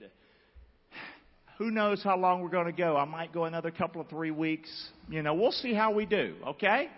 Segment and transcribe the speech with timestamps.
[0.00, 0.10] head.
[1.58, 2.96] Who knows how long we're going to go?
[2.96, 4.68] I might go another couple of three weeks.
[5.08, 6.88] You know, we'll see how we do, okay?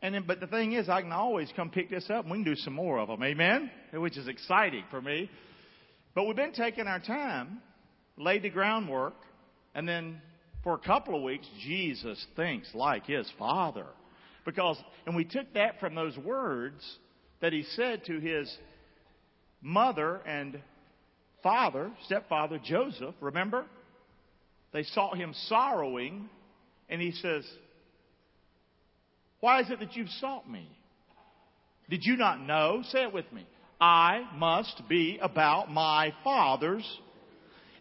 [0.00, 2.38] And then, but the thing is, I can always come pick this up and we
[2.38, 3.22] can do some more of them.
[3.22, 3.70] Amen?
[3.92, 5.30] Which is exciting for me.
[6.14, 7.60] But we've been taking our time,
[8.16, 9.14] laid the groundwork,
[9.74, 10.22] and then
[10.62, 13.86] for a couple of weeks, Jesus thinks like his Father.
[14.44, 16.82] Because, and we took that from those words
[17.40, 18.56] that he said to his
[19.60, 20.60] mother and
[21.42, 23.64] father, stepfather, Joseph, remember?
[24.72, 26.28] They saw him sorrowing,
[26.88, 27.44] and he says,
[29.40, 30.68] Why is it that you've sought me?
[31.88, 32.82] Did you not know?
[32.90, 33.46] Say it with me.
[33.80, 36.84] I must be about my Father's.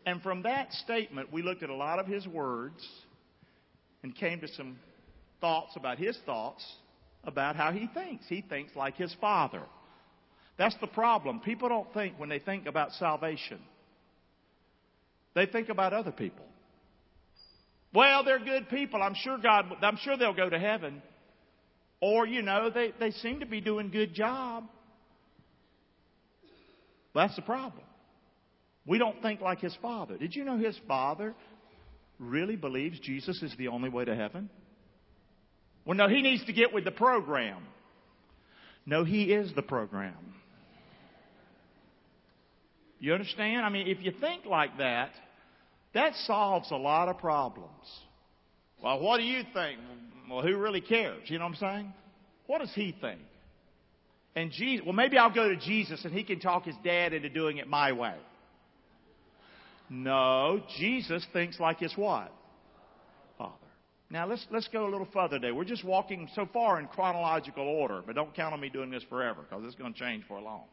[0.06, 2.88] And from that statement, we looked at a lot of his words
[4.04, 4.78] and came to some
[5.42, 6.64] thoughts about his thoughts
[7.24, 8.26] about how he thinks.
[8.30, 9.64] He thinks like his Father.
[10.58, 11.40] That's the problem.
[11.40, 13.60] People don't think when they think about salvation,
[15.36, 16.46] they think about other people.
[17.94, 19.02] Well, they're good people.
[19.02, 21.02] I'm sure God, I'm sure they'll go to heaven.
[22.02, 24.66] Or, you know, they, they seem to be doing good job.
[27.16, 27.84] That's the problem.
[28.86, 30.18] We don't think like his father.
[30.18, 31.34] Did you know his father
[32.20, 34.50] really believes Jesus is the only way to heaven?
[35.86, 37.64] Well, no, he needs to get with the program.
[38.86, 40.16] No, he is the program.
[43.00, 43.66] You understand?
[43.66, 45.12] I mean, if you think like that,
[45.94, 47.86] that solves a lot of problems.
[48.84, 49.80] Well, what do you think?
[50.30, 51.22] Well, who really cares?
[51.26, 51.94] You know what I'm saying?
[52.48, 53.20] What does he think?
[54.36, 57.30] And Jesus, well, maybe I'll go to Jesus and he can talk his dad into
[57.30, 58.16] doing it my way.
[59.90, 62.32] No, Jesus thinks like his what?
[63.38, 63.54] Father.
[64.10, 65.52] Now let's let's go a little further today.
[65.52, 69.04] We're just walking so far in chronological order, but don't count on me doing this
[69.10, 70.66] forever because it's going to change for a long.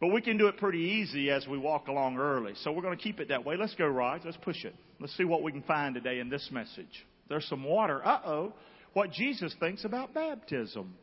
[0.00, 2.52] But we can do it pretty easy as we walk along early.
[2.62, 3.56] So we're going to keep it that way.
[3.56, 4.22] Let's go, Raj.
[4.24, 4.74] Let's push it.
[5.00, 7.04] Let's see what we can find today in this message.
[7.28, 8.00] There's some water.
[8.04, 8.52] Uh oh.
[8.92, 10.94] What Jesus thinks about baptism.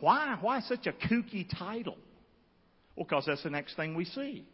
[0.00, 0.36] Why?
[0.40, 1.96] Why such a kooky title?
[2.96, 4.44] Well, because that's the next thing we see.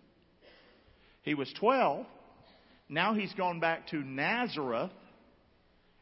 [1.22, 2.06] He was 12.
[2.88, 4.90] Now he's gone back to Nazareth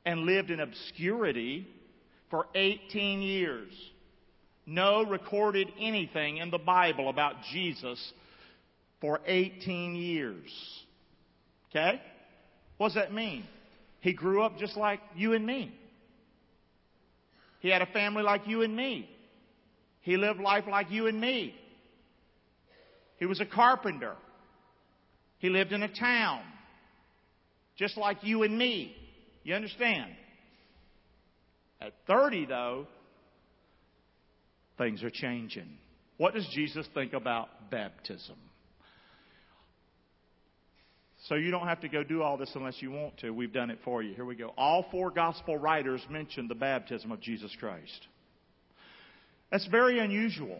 [0.04, 1.68] and lived in obscurity
[2.30, 3.72] for 18 years
[4.70, 8.12] no recorded anything in the Bible about Jesus
[9.00, 10.50] for 18 years.
[11.70, 12.00] Okay?
[12.78, 13.44] What does that mean?
[14.00, 15.74] He grew up just like you and me.
[17.60, 19.10] He had a family like you and me.
[20.02, 21.54] He lived life like you and me.
[23.18, 24.14] He was a carpenter.
[25.38, 26.40] He lived in a town
[27.76, 28.94] just like you and me.
[29.42, 30.10] You understand?
[31.80, 32.86] At 30, though,
[34.80, 35.68] things are changing.
[36.16, 38.36] What does Jesus think about baptism?
[41.28, 43.30] So you don't have to go do all this unless you want to.
[43.30, 44.14] We've done it for you.
[44.14, 44.54] Here we go.
[44.56, 48.06] All four gospel writers mention the baptism of Jesus Christ.
[49.52, 50.58] That's very unusual.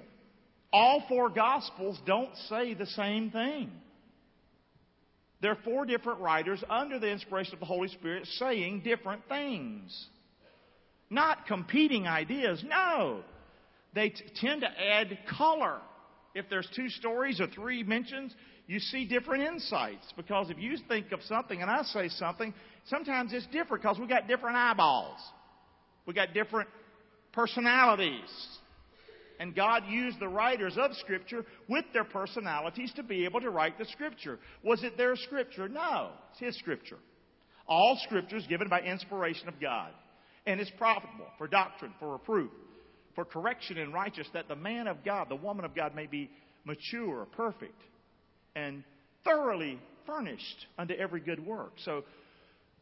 [0.70, 3.70] All four gospels don't say the same thing.
[5.40, 10.06] There are four different writers under the inspiration of the Holy Spirit saying different things.
[11.08, 12.62] Not competing ideas.
[12.68, 13.22] No
[13.94, 15.78] they t- tend to add color.
[16.34, 18.34] If there's two stories or three mentions,
[18.66, 20.12] you see different insights.
[20.16, 22.54] Because if you think of something and I say something,
[22.86, 25.18] sometimes it's different because we got different eyeballs.
[26.06, 26.68] We got different
[27.32, 28.30] personalities.
[29.40, 33.78] And God used the writers of Scripture with their personalities to be able to write
[33.78, 34.38] the Scripture.
[34.62, 35.68] Was it their Scripture?
[35.68, 36.10] No.
[36.32, 36.98] It's His Scripture.
[37.66, 39.90] All Scripture is given by inspiration of God
[40.46, 42.50] and is profitable for doctrine, for reproof,
[43.14, 46.30] for correction and righteousness, that the man of God, the woman of God, may be
[46.64, 47.80] mature, perfect,
[48.54, 48.84] and
[49.24, 51.72] thoroughly furnished unto every good work.
[51.84, 52.04] So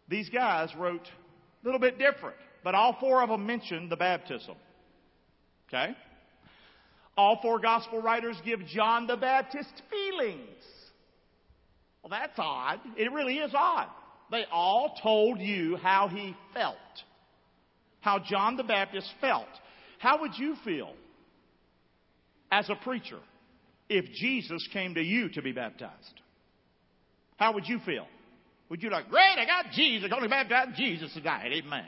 [0.09, 4.55] these guys wrote a little bit different, but all four of them mentioned the baptism.
[5.69, 5.94] Okay?
[7.17, 10.65] All four gospel writers give John the Baptist feelings.
[12.03, 12.81] Well, that's odd.
[12.97, 13.88] It really is odd.
[14.31, 16.76] They all told you how he felt.
[18.00, 19.49] How John the Baptist felt.
[19.99, 20.93] How would you feel
[22.50, 23.19] as a preacher
[23.89, 26.21] if Jesus came to you to be baptized?
[27.37, 28.06] How would you feel?
[28.69, 31.85] Would you like, great, I got Jesus, going to baptize Jesus tonight, amen.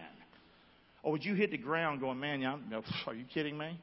[1.02, 2.42] Or would you hit the ground going, man,
[3.06, 3.78] are you kidding me?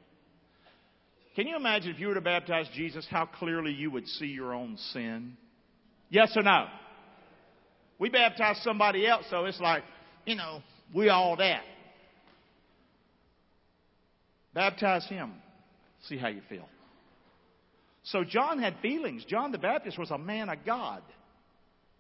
[1.36, 4.54] Can you imagine if you were to baptize Jesus, how clearly you would see your
[4.54, 5.38] own sin?
[6.10, 6.66] Yes or no?
[8.00, 9.84] We baptize somebody else, so it's like,
[10.26, 10.62] you know,
[10.96, 11.62] we all that.
[14.58, 15.34] Baptize him.
[16.08, 16.68] See how you feel.
[18.06, 19.24] So John had feelings.
[19.24, 21.04] John the Baptist was a man of God.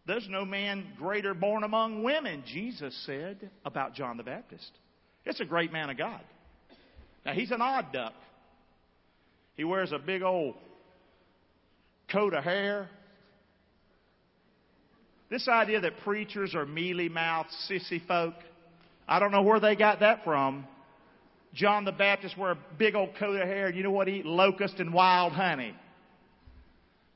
[0.07, 4.71] There's no man greater born among women, Jesus said about John the Baptist.
[5.24, 6.21] It's a great man of God.
[7.24, 8.15] Now, he's an odd duck.
[9.54, 10.56] He wears a big old
[12.12, 12.89] coat of hair.
[15.30, 18.33] This idea that preachers are mealy mouthed, sissy folk,
[19.07, 20.65] I don't know where they got that from.
[21.57, 24.25] John the Baptist wore a big old coat of hair, you know what he eat?
[24.25, 25.74] Locust and wild honey.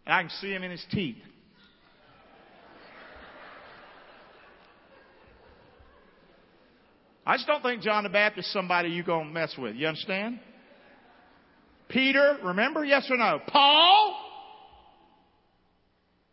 [0.06, 1.18] And I can see him in his teeth.
[7.24, 9.76] I just don't think John the Baptist is somebody you're going to mess with.
[9.76, 10.40] You understand?
[11.88, 12.84] Peter, remember?
[12.84, 13.40] Yes or no?
[13.48, 14.18] Paul?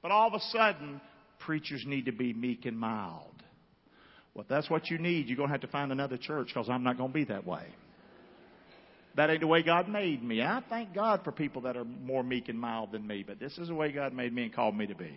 [0.00, 1.02] But all of a sudden,
[1.40, 3.34] preachers need to be meek and mild.
[4.32, 6.84] Well, that's what you need, you're going to have to find another church because I'm
[6.84, 7.66] not going to be that way.
[9.18, 10.42] That ain't the way God made me.
[10.42, 13.58] I thank God for people that are more meek and mild than me, but this
[13.58, 15.10] is the way God made me and called me to be.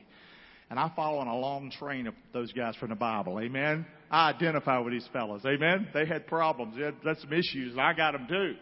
[0.71, 3.39] And I follow in a long train of those guys from the Bible.
[3.39, 3.85] Amen.
[4.09, 5.41] I identify with these fellows.
[5.45, 5.87] Amen.
[5.93, 6.77] They had problems.
[6.77, 8.55] They had, some issues, and I got them too.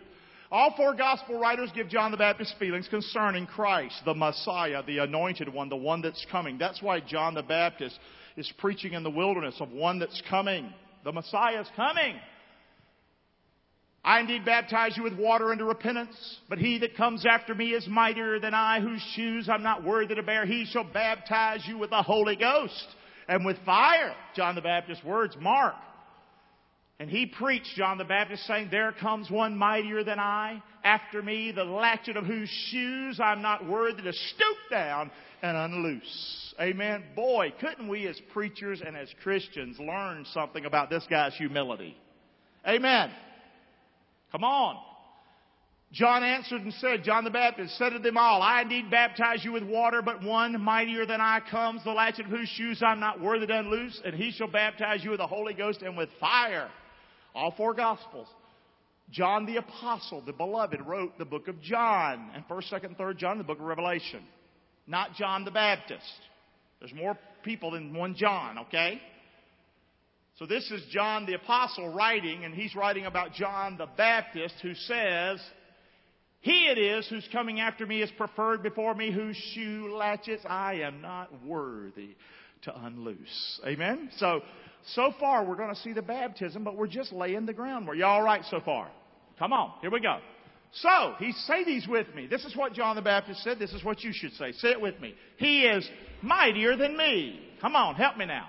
[0.51, 5.47] All four gospel writers give John the Baptist feelings concerning Christ, the Messiah, the anointed
[5.47, 6.57] one, the one that's coming.
[6.57, 7.97] That's why John the Baptist
[8.35, 10.73] is preaching in the wilderness of one that's coming.
[11.05, 12.15] The Messiah is coming.
[14.03, 16.15] I indeed baptize you with water unto repentance,
[16.47, 20.15] but he that comes after me is mightier than I, whose shoes I'm not worthy
[20.15, 20.45] to bear.
[20.45, 22.87] He shall baptize you with the Holy Ghost
[23.27, 24.15] and with fire.
[24.35, 25.75] John the Baptist's words, Mark.
[27.01, 31.51] And he preached, John the Baptist, saying, There comes one mightier than I, after me,
[31.51, 35.09] the latchet of whose shoes I'm not worthy to stoop down
[35.41, 36.53] and unloose.
[36.59, 37.03] Amen.
[37.15, 41.95] Boy, couldn't we as preachers and as Christians learn something about this guy's humility?
[42.67, 43.11] Amen.
[44.31, 44.77] Come on.
[45.91, 49.51] John answered and said, John the Baptist said to them all, I indeed baptize you
[49.51, 53.19] with water, but one mightier than I comes, the latchet of whose shoes I'm not
[53.19, 56.69] worthy to unloose, and he shall baptize you with the Holy Ghost and with fire.
[57.33, 58.27] All four Gospels.
[59.09, 63.37] John the Apostle, the beloved, wrote the book of John, and 1st, 2nd, 3rd John,
[63.39, 64.21] the book of Revelation.
[64.85, 66.03] Not John the Baptist.
[66.79, 69.01] There's more people than one John, okay?
[70.39, 74.73] So this is John the Apostle writing, and he's writing about John the Baptist who
[74.73, 75.41] says,
[76.39, 80.75] He it is who's coming after me is preferred before me, whose shoe latches I
[80.75, 82.15] am not worthy
[82.61, 83.59] to unloose.
[83.67, 84.11] Amen?
[84.15, 84.39] So,
[84.93, 87.97] so far we're going to see the baptism, but we're just laying the groundwork.
[87.97, 88.89] You all right so far?
[89.39, 90.19] Come on, here we go.
[90.71, 92.27] So, he say these with me.
[92.27, 93.59] This is what John the Baptist said.
[93.59, 94.53] This is what you should say.
[94.53, 95.15] Say it with me.
[95.35, 95.85] He is
[96.21, 97.41] mightier than me.
[97.59, 98.47] Come on, help me now.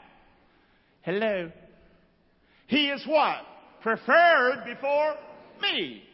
[1.03, 1.51] Hello.
[2.71, 3.39] He is what?
[3.83, 5.17] Preferred before
[5.61, 6.05] me.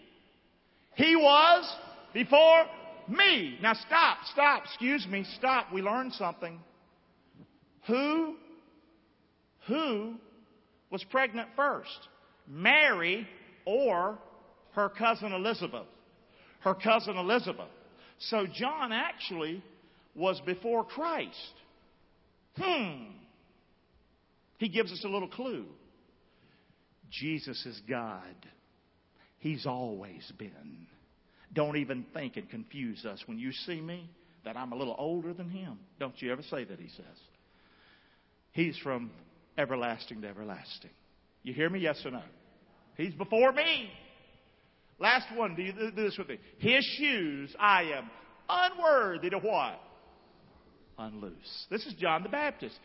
[0.94, 1.70] He was
[2.14, 2.64] before
[3.08, 3.58] me.
[3.60, 5.66] Now stop, stop, excuse me, stop.
[5.70, 6.58] We learned something.
[7.86, 8.36] Who,
[9.66, 10.14] who
[10.90, 12.08] was pregnant first?
[12.48, 13.28] Mary
[13.66, 14.16] or
[14.72, 15.86] her cousin Elizabeth?
[16.60, 17.68] Her cousin Elizabeth.
[18.18, 19.62] So John actually
[20.14, 21.52] was before Christ.
[22.56, 23.08] Hmm.
[24.56, 25.66] He gives us a little clue.
[27.10, 28.34] Jesus is God.
[29.38, 30.86] He's always been.
[31.52, 34.10] Don't even think and confuse us when you see me
[34.44, 35.78] that I'm a little older than him.
[35.98, 37.04] Don't you ever say that, he says.
[38.52, 39.10] He's from
[39.58, 40.90] everlasting to everlasting.
[41.42, 41.80] You hear me?
[41.80, 42.22] Yes or no?
[42.96, 43.90] He's before me.
[44.98, 45.54] Last one.
[45.54, 46.38] Do you do this with me?
[46.58, 48.10] His shoes I am
[48.48, 49.80] unworthy to what?
[50.98, 51.66] Unloose.
[51.70, 52.78] This is John the Baptist.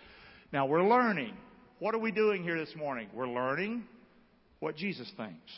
[0.51, 1.33] Now we're learning.
[1.79, 3.07] What are we doing here this morning?
[3.13, 3.83] We're learning
[4.61, 5.51] what Jesus thinks.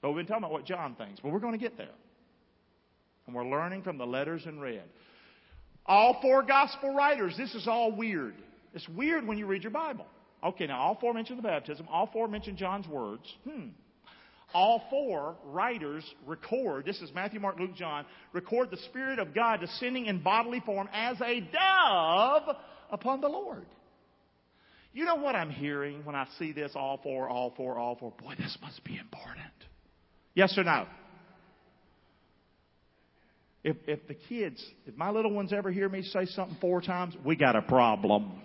[0.00, 1.88] But we've been talking about what John thinks, but we're going to get there.
[3.26, 4.84] And we're learning from the letters in red.
[5.84, 8.34] All four gospel writers, this is all weird.
[8.72, 10.06] It's weird when you read your Bible.
[10.42, 13.22] Okay, now all four mention the baptism, all four mention John's words.
[13.48, 13.68] Hmm.
[14.52, 19.60] All four writers record, this is Matthew, Mark, Luke, John, record the Spirit of God
[19.60, 22.56] descending in bodily form as a dove
[22.90, 23.66] upon the Lord.
[24.94, 28.12] You know what I'm hearing when I see this all four, all four, all four?
[28.12, 29.52] Boy, this must be important.
[30.34, 30.86] Yes or no?
[33.64, 37.14] If, if the kids, if my little ones ever hear me say something four times,
[37.24, 38.40] we got a problem.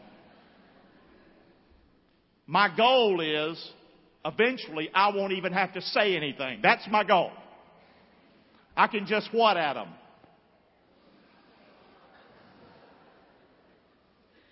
[2.47, 3.71] My goal is
[4.25, 6.61] eventually I won't even have to say anything.
[6.63, 7.31] That's my goal.
[8.75, 9.89] I can just what at them?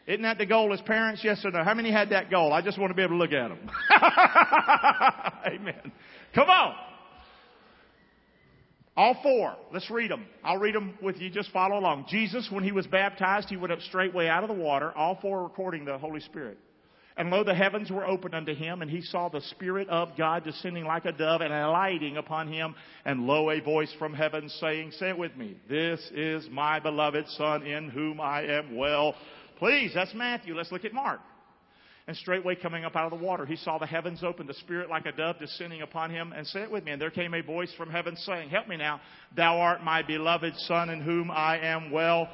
[0.08, 1.22] Isn't that the goal as parents?
[1.24, 1.64] Yes or no?
[1.66, 2.54] How many had that goal?
[2.54, 3.70] I just want to be able to look at them.
[5.54, 5.92] Amen.
[6.34, 6.76] Come on.
[8.96, 9.56] All four.
[9.74, 10.26] Let's read them.
[10.46, 11.30] I'll read them with you.
[11.30, 12.06] Just follow along.
[12.10, 14.92] Jesus, when he was baptized, he went up straightway out of the water.
[14.96, 16.58] All four recording the Holy Spirit.
[17.18, 20.44] And lo, the heavens were opened unto him, and he saw the Spirit of God
[20.44, 22.76] descending like a dove and alighting upon him.
[23.06, 27.28] And lo, a voice from heaven saying, Say it with me, This is my beloved
[27.30, 29.16] Son in whom I am well
[29.58, 29.96] pleased.
[29.96, 30.56] That's Matthew.
[30.56, 31.20] Let's look at Mark.
[32.08, 34.90] And straightway coming up out of the water, he saw the heavens open, the Spirit
[34.90, 36.32] like a dove descending upon him.
[36.32, 36.92] And say it with me.
[36.92, 39.02] And there came a voice from heaven saying, Help me now.
[39.36, 42.30] Thou art my beloved Son in whom I am well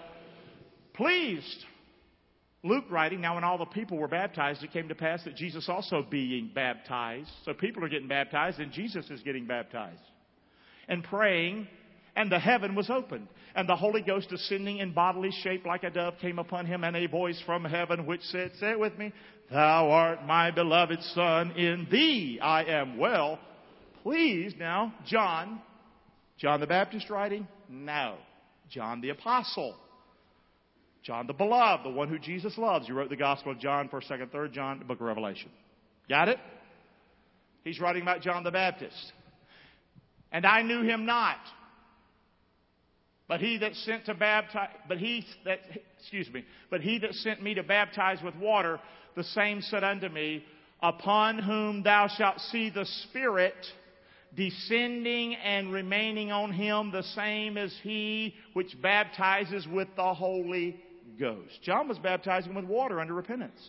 [0.93, 1.65] pleased.
[2.63, 5.67] Luke writing, now when all the people were baptized, it came to pass that Jesus
[5.67, 7.29] also being baptized.
[7.43, 9.99] So people are getting baptized and Jesus is getting baptized.
[10.87, 11.67] And praying,
[12.15, 13.27] and the heaven was opened.
[13.55, 16.96] And the Holy Ghost descending in bodily shape like a dove came upon him, and
[16.96, 19.13] a voice from heaven which said, Say it with me,
[19.51, 23.39] Thou art my beloved Son, in thee I am well
[24.01, 24.58] pleased.
[24.58, 25.62] Now, John,
[26.38, 27.48] John the Baptist writing?
[27.70, 28.15] No.
[28.70, 29.75] John the Apostle.
[31.03, 32.88] John the Beloved, the one who Jesus loves.
[32.88, 35.50] He wrote the Gospel of John, 1st, 2nd, 3rd John, the book of Revelation.
[36.10, 36.39] Got it?
[37.63, 39.12] He's writing about John the Baptist.
[40.32, 41.38] And I knew him not.
[43.33, 45.57] But he that sent to baptize, but he that,
[45.97, 48.79] excuse me, but he that sent me to baptize with water,
[49.15, 50.45] the same said unto me,
[50.83, 53.55] Upon whom thou shalt see the Spirit
[54.35, 60.79] descending and remaining on him, the same as he which baptizes with the Holy
[61.19, 61.59] Ghost.
[61.63, 63.67] John was baptizing with water under repentance.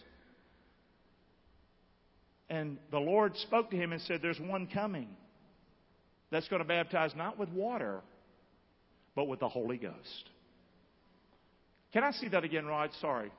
[2.51, 5.09] And the Lord spoke to him and said, There's one coming
[6.31, 8.03] that's going to baptize not with water,
[9.15, 10.31] but with the Holy Ghost.
[11.93, 12.91] Can I see that again, Rod?
[13.01, 13.31] Sorry.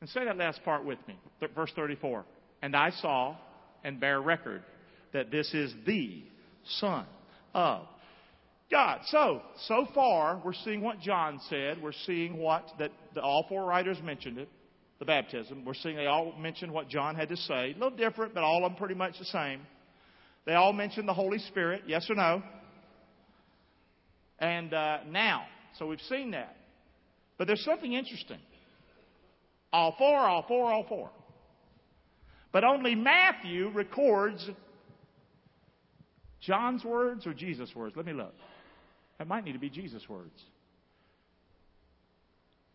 [0.00, 1.18] And say that last part with me.
[1.54, 2.24] Verse 34.
[2.62, 3.36] And I saw
[3.84, 4.62] and bear record
[5.12, 6.22] that this is the
[6.64, 7.04] Son
[7.54, 7.86] of
[8.70, 9.00] God.
[9.06, 11.82] So, so far, we're seeing what John said.
[11.82, 14.48] We're seeing what, that the, all four writers mentioned it,
[14.98, 15.64] the baptism.
[15.64, 17.72] We're seeing they all mentioned what John had to say.
[17.72, 19.60] A little different, but all of them pretty much the same.
[20.46, 22.42] They all mentioned the Holy Spirit, yes or no?
[24.42, 25.44] And uh, now,
[25.78, 26.56] so we've seen that.
[27.38, 28.40] But there's something interesting.
[29.72, 31.10] All four, all four, all four.
[32.50, 34.50] But only Matthew records
[36.40, 37.94] John's words or Jesus' words.
[37.96, 38.34] Let me look.
[39.18, 40.38] That might need to be Jesus' words.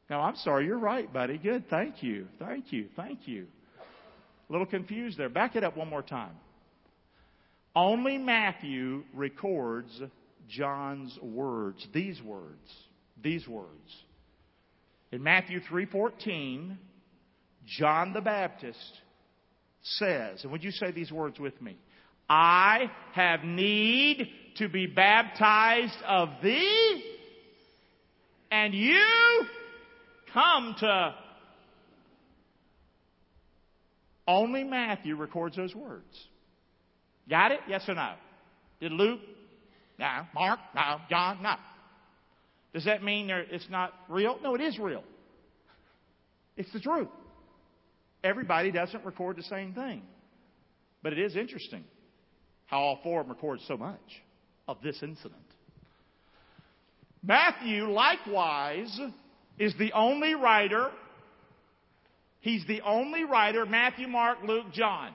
[0.09, 1.37] Now, I'm sorry, you're right, buddy.
[1.37, 1.69] Good.
[1.69, 2.27] Thank you.
[2.39, 2.87] Thank you.
[2.95, 3.45] Thank you.
[4.49, 5.27] A little confused there.
[5.27, 6.31] Back it up one more time.
[7.75, 10.01] Only Matthew records
[10.49, 12.73] John's words, these words,
[13.21, 14.03] these words.
[15.11, 16.77] In Matthew 3:14,
[17.65, 19.01] John the Baptist
[19.81, 21.77] says, and would you say these words with me?
[22.29, 27.03] I have need to be baptized of thee,
[28.51, 29.45] and you
[30.33, 31.15] come to.
[34.27, 36.27] Only Matthew records those words.
[37.29, 37.61] Got it?
[37.69, 38.13] Yes or no?
[38.81, 39.21] Did Luke?
[39.97, 40.21] No.
[40.33, 40.59] Mark?
[40.75, 40.97] No.
[41.09, 41.41] John?
[41.41, 41.55] No.
[42.73, 44.37] Does that mean it's not real?
[44.43, 45.03] No, it is real.
[46.55, 47.07] It's the truth.
[48.23, 50.01] Everybody doesn't record the same thing.
[51.03, 51.83] But it is interesting
[52.65, 53.99] how all four of them record so much
[54.67, 55.41] of this incident.
[57.23, 58.99] Matthew, likewise,
[59.57, 60.89] is the only writer.
[62.39, 65.13] He's the only writer, Matthew, Mark, Luke, John.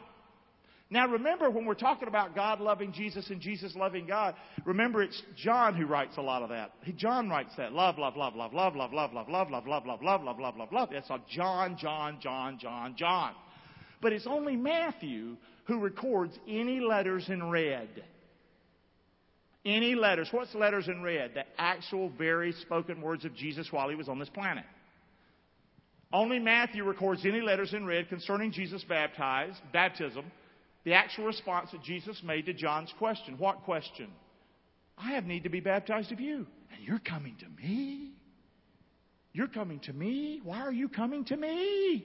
[0.92, 4.34] Now remember, when we're talking about God loving Jesus and Jesus loving God,
[4.66, 6.72] remember it's John who writes a lot of that.
[6.98, 7.72] John writes that.
[7.72, 10.56] Love, love, love, love, love, love, love, love, love, love, love, love, love, love, love,
[10.58, 10.88] love, love.
[10.92, 13.32] That's all John, John, John, John, John.
[14.02, 17.88] But it's only Matthew who records any letters in red.
[19.64, 20.28] Any letters.
[20.30, 21.32] What's letters in red?
[21.32, 24.64] The actual very spoken words of Jesus while he was on this planet.
[26.12, 30.26] Only Matthew records any letters in red concerning Jesus baptized, baptism,
[30.84, 33.36] the actual response that Jesus made to John's question.
[33.38, 34.08] What question?
[34.98, 36.46] I have need to be baptized of you.
[36.72, 38.10] And you're coming to me?
[39.32, 40.40] You're coming to me?
[40.42, 42.04] Why are you coming to me?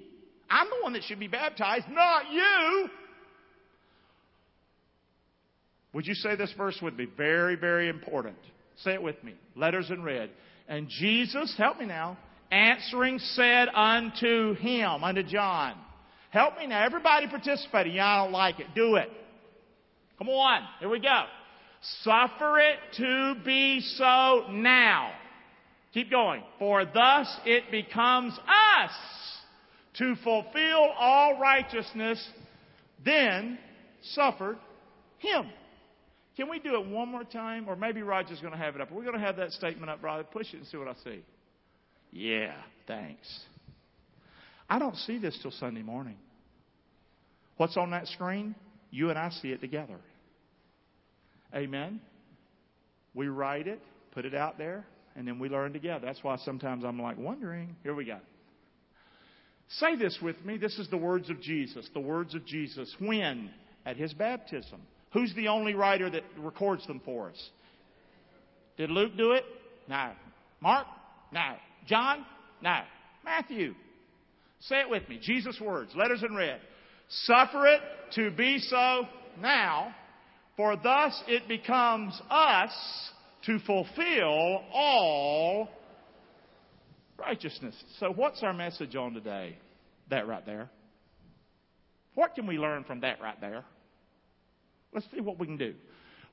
[0.49, 2.89] I'm the one that should be baptized, not you.
[5.93, 7.07] Would you say this verse with me?
[7.17, 8.37] Very, very important.
[8.83, 9.33] Say it with me.
[9.55, 10.29] Letters in red.
[10.67, 12.17] And Jesus, help me now,
[12.51, 15.73] answering said unto him, unto John,
[16.29, 16.83] Help me now.
[16.83, 17.93] Everybody participating.
[17.93, 18.67] Yeah, I don't like it.
[18.75, 19.09] Do it.
[20.17, 20.61] Come on.
[20.79, 21.23] Here we go.
[22.01, 25.11] Suffer it to be so now.
[25.93, 26.43] Keep going.
[26.59, 28.91] For thus it becomes us
[29.95, 32.23] to fulfill all righteousness,
[33.03, 33.57] then
[34.01, 34.57] suffered
[35.19, 35.49] him.
[36.35, 37.67] Can we do it one more time?
[37.67, 38.91] Or maybe Roger's going to have it up.
[38.91, 40.23] We're going to have that statement up, brother.
[40.23, 41.23] Push it and see what I see.
[42.11, 42.53] Yeah,
[42.85, 43.27] thanks.
[44.69, 46.17] I don't see this till Sunday morning.
[47.57, 48.55] What's on that screen?
[48.91, 49.97] You and I see it together.
[51.55, 52.01] Amen.
[53.13, 53.81] We write it,
[54.11, 56.05] put it out there, and then we learn together.
[56.05, 57.75] That's why sometimes I'm like wondering.
[57.83, 58.19] Here we go.
[59.69, 60.57] Say this with me.
[60.57, 61.89] This is the words of Jesus.
[61.93, 62.93] The words of Jesus.
[62.99, 63.49] When?
[63.85, 64.81] At his baptism.
[65.13, 67.49] Who's the only writer that records them for us?
[68.77, 69.43] Did Luke do it?
[69.89, 70.11] No.
[70.61, 70.85] Mark?
[71.31, 71.55] No.
[71.87, 72.25] John?
[72.61, 72.81] No.
[73.25, 73.73] Matthew?
[74.61, 75.19] Say it with me.
[75.21, 76.59] Jesus' words, letters in red.
[77.09, 77.81] Suffer it
[78.15, 79.03] to be so
[79.39, 79.93] now,
[80.55, 82.71] for thus it becomes us
[83.45, 85.69] to fulfill all
[87.17, 87.75] righteousness.
[87.99, 89.57] So, what's our message on today?
[90.09, 90.69] That right there.
[92.15, 93.63] What can we learn from that right there?
[94.93, 95.75] Let's see what we can do.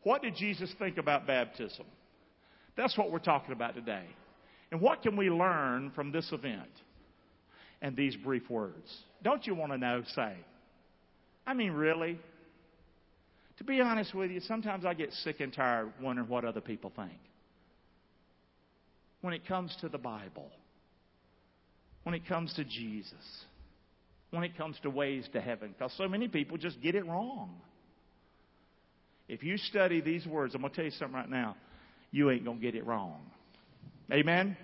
[0.02, 1.87] What did Jesus think about baptism?
[2.76, 4.07] That's what we're talking about today.
[4.71, 6.71] And what can we learn from this event
[7.83, 8.90] and these brief words?
[9.23, 10.02] Don't you want to know?
[10.14, 10.35] Say.
[11.47, 12.19] I mean, really?
[13.59, 16.93] To be honest with you, sometimes I get sick and tired wondering what other people
[16.95, 17.12] think.
[19.21, 20.50] When it comes to the Bible,
[22.02, 23.45] when it comes to Jesus,
[24.31, 27.54] when it comes to ways to heaven, because so many people just get it wrong.
[29.28, 31.57] If you study these words, I'm going to tell you something right now,
[32.11, 33.21] you ain't going to get it wrong.
[34.12, 34.57] Amen?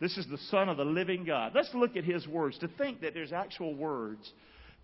[0.00, 1.52] This is the Son of the living God.
[1.54, 2.58] Let's look at His words.
[2.58, 4.32] To think that there's actual words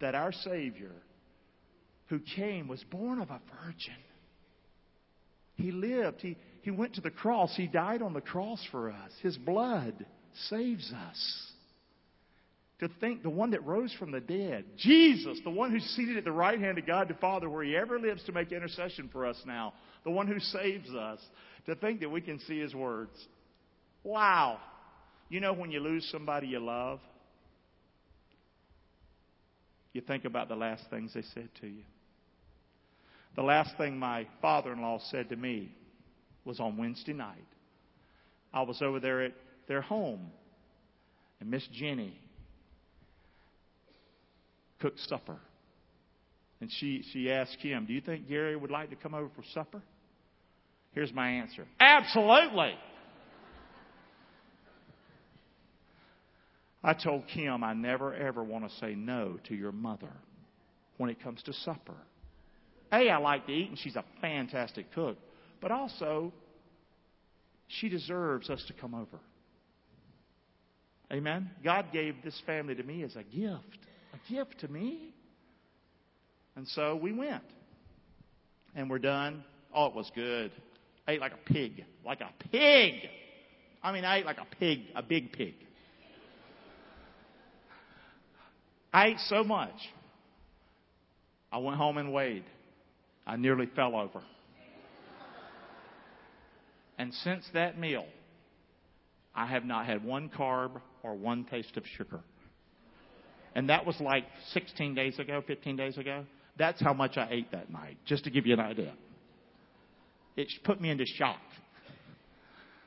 [0.00, 0.92] that our Savior,
[2.06, 3.94] who came, was born of a virgin.
[5.54, 6.20] He lived.
[6.20, 7.54] He, he went to the cross.
[7.56, 9.12] He died on the cross for us.
[9.22, 10.04] His blood
[10.48, 11.52] saves us
[12.80, 16.24] to think the one that rose from the dead, Jesus, the one who's seated at
[16.24, 19.26] the right hand of God the Father, where he ever lives to make intercession for
[19.26, 21.20] us now, the one who saves us,
[21.66, 23.12] to think that we can see his words.
[24.02, 24.58] Wow.
[25.28, 27.00] You know when you lose somebody you love,
[29.92, 31.82] you think about the last things they said to you.
[33.36, 35.72] The last thing my father in law said to me
[36.44, 37.46] was on Wednesday night.
[38.52, 39.32] I was over there at
[39.66, 40.30] their home,
[41.40, 42.16] and Miss Jenny
[44.80, 45.38] cooked supper.
[46.60, 49.42] And she, she asked him, Do you think Gary would like to come over for
[49.52, 49.82] supper?
[50.92, 52.74] Here's my answer Absolutely.
[56.84, 60.12] I told Kim I never ever want to say no to your mother
[60.98, 61.96] when it comes to supper.
[62.92, 65.16] A, I like to eat, and she's a fantastic cook.
[65.60, 66.32] But also,
[67.66, 69.18] she deserves us to come over.
[71.10, 71.50] Amen?
[71.64, 73.78] God gave this family to me as a gift
[74.14, 75.14] a gift to me.
[76.56, 77.42] And so we went.
[78.74, 79.44] And we're done.
[79.74, 80.52] Oh, it was good.
[81.06, 81.84] I ate like a pig.
[82.04, 82.94] Like a pig.
[83.82, 85.54] I mean, I ate like a pig, a big pig.
[88.94, 89.74] I ate so much.
[91.50, 92.44] I went home and weighed.
[93.26, 94.22] I nearly fell over.
[96.96, 98.06] And since that meal,
[99.34, 102.20] I have not had one carb or one taste of sugar.
[103.56, 106.24] And that was like 16 days ago, 15 days ago.
[106.56, 108.94] That's how much I ate that night, just to give you an idea.
[110.36, 111.40] It put me into shock.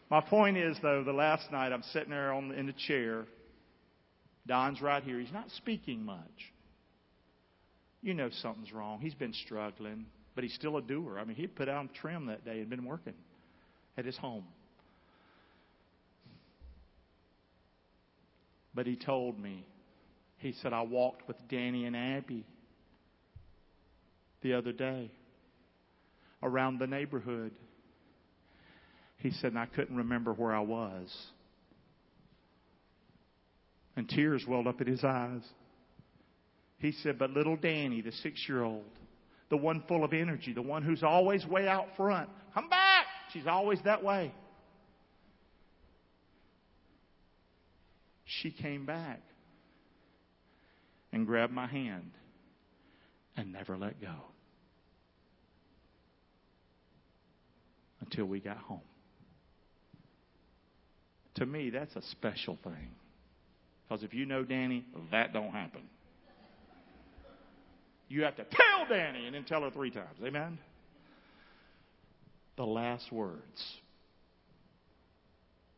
[0.10, 3.26] My point is, though, the last night I'm sitting there on, in the chair.
[4.48, 5.20] Don's right here.
[5.20, 6.54] He's not speaking much.
[8.02, 9.00] You know something's wrong.
[9.02, 10.06] He's been struggling,
[10.36, 11.20] but he's still a doer.
[11.20, 13.16] I mean, he put out trim that day and been working
[13.98, 14.46] at his home.
[18.74, 19.66] But he told me
[20.38, 22.46] he said, I walked with Danny and Abby
[24.44, 25.10] the other day
[26.44, 27.52] around the neighborhood.
[29.18, 31.14] He said, and I couldn't remember where I was.
[33.98, 35.42] And tears welled up in his eyes.
[36.78, 38.86] He said, but little Danny, the six year old,
[39.50, 43.06] the one full of energy, the one who's always way out front, come back!
[43.34, 44.32] She's always that way.
[48.26, 49.22] She came back
[51.12, 52.12] and grabbed my hand
[53.36, 54.14] and never let go
[58.02, 58.82] until we got home.
[61.36, 62.90] To me, that's a special thing.
[63.88, 65.82] Because if you know Danny, that don't happen.
[68.10, 70.18] You have to tell Danny and then tell her three times.
[70.24, 70.58] Amen?
[72.58, 73.42] The last words.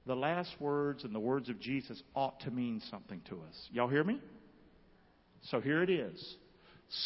[0.06, 3.69] The last words and the words of Jesus ought to mean something to us.
[3.72, 4.19] Y'all hear me?
[5.52, 6.36] So here it is.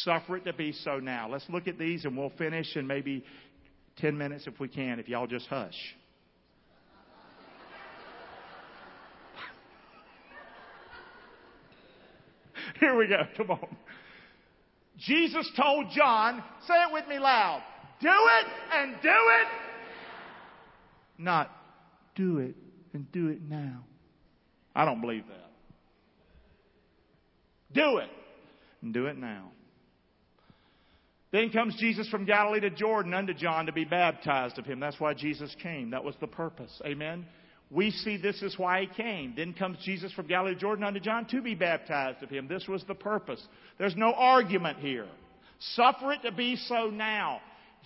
[0.02, 1.28] Suffer it to be so now.
[1.28, 3.24] Let's look at these and we'll finish in maybe
[3.96, 5.96] Ten minutes if we can, if y'all just hush.
[12.80, 13.22] Here we go.
[13.36, 13.76] Come on.
[14.98, 17.62] Jesus told John, say it with me loud,
[18.00, 19.48] do it and do it.
[21.18, 21.50] Not
[22.14, 22.54] do it
[22.92, 23.84] and do it now.
[24.74, 25.50] I don't believe that.
[27.72, 28.10] Do it
[28.82, 29.50] and do it now.
[31.32, 34.78] Then comes Jesus from Galilee to Jordan unto John to be baptized of him.
[34.78, 35.90] That's why Jesus came.
[35.90, 36.80] That was the purpose.
[36.86, 37.26] Amen.
[37.74, 39.34] We see this is why he came.
[39.36, 42.46] Then comes Jesus from Galilee Jordan unto John to be baptized of him.
[42.46, 43.44] This was the purpose.
[43.78, 45.08] There's no argument here.
[45.74, 47.40] Suffer it to be so now.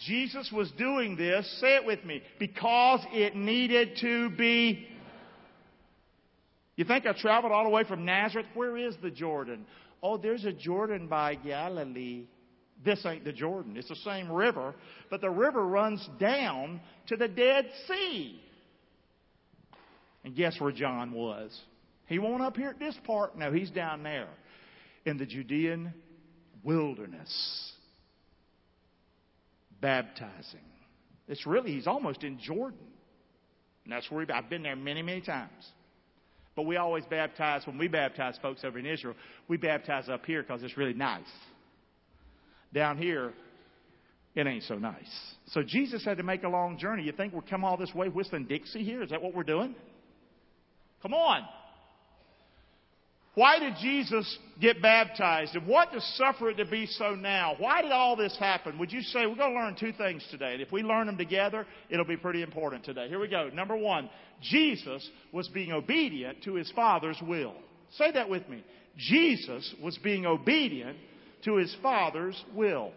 [0.06, 4.86] Jesus was doing this, say it with me, because it needed to be.
[6.76, 8.46] You think I traveled all the way from Nazareth?
[8.54, 9.64] Where is the Jordan?
[10.02, 12.26] Oh, there's a Jordan by Galilee.
[12.84, 13.76] This ain't the Jordan.
[13.78, 14.74] It's the same river,
[15.10, 18.42] but the river runs down to the Dead Sea.
[20.24, 21.58] And guess where John was?
[22.06, 23.36] He won't up here at this part.
[23.36, 24.28] No, he's down there
[25.04, 25.92] in the Judean
[26.64, 27.72] wilderness,
[29.80, 30.60] baptizing.
[31.28, 32.78] It's really, he's almost in Jordan.
[33.84, 35.72] And that's where he, I've been there many, many times.
[36.56, 39.14] But we always baptize, when we baptize folks over in Israel,
[39.46, 41.22] we baptize up here because it's really nice.
[42.74, 43.32] Down here,
[44.34, 45.08] it ain't so nice.
[45.46, 47.04] So Jesus had to make a long journey.
[47.04, 49.02] You think we're come all this way whistling Dixie here?
[49.02, 49.74] Is that what we're doing?
[51.02, 51.42] Come on.
[53.38, 55.54] Why did Jesus get baptized?
[55.54, 57.54] And what does suffer it to be so now?
[57.58, 58.78] Why did all this happen?
[58.80, 60.54] Would you say we're going to learn two things today?
[60.54, 63.08] And if we learn them together, it'll be pretty important today.
[63.08, 63.48] Here we go.
[63.54, 64.10] Number one,
[64.42, 67.54] Jesus was being obedient to his Father's will.
[67.92, 68.64] Say that with me.
[68.96, 70.98] Jesus was being obedient
[71.44, 72.90] to his Father's will.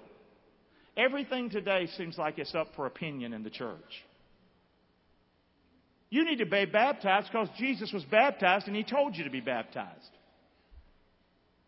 [0.98, 3.78] Everything today seems like it's up for opinion in the church.
[6.12, 9.40] You need to be baptized because Jesus was baptized and he told you to be
[9.40, 10.12] baptized.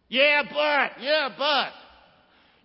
[0.09, 1.71] Yeah, but, yeah, but.